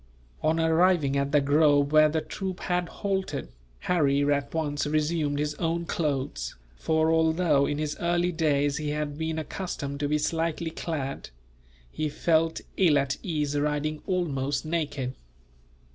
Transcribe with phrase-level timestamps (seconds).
[0.41, 3.49] On arriving at the grove where the troop had halted,
[3.81, 9.15] Harry at once resumed his own clothes; for although in his early days he had
[9.15, 11.29] been accustomed to be slightly clad,
[11.91, 15.13] he felt ill at ease riding almost naked.